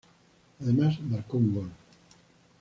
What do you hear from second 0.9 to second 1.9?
marcó un gol.